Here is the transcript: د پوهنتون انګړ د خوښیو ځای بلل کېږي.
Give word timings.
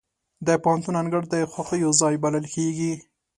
د 0.47 0.49
پوهنتون 0.63 0.95
انګړ 1.01 1.21
د 1.29 1.35
خوښیو 1.51 1.89
ځای 2.01 2.15
بلل 2.23 2.45
کېږي. 2.55 2.93